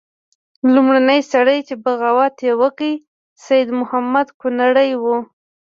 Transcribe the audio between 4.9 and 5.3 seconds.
وو.